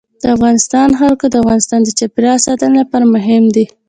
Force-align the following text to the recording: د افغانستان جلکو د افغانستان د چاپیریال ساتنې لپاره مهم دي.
د 0.21 0.23
افغانستان 0.35 0.87
جلکو 0.99 1.25
د 1.29 1.35
افغانستان 1.43 1.79
د 1.83 1.89
چاپیریال 1.99 2.39
ساتنې 2.47 2.75
لپاره 2.81 3.05
مهم 3.15 3.43
دي. 3.55 3.65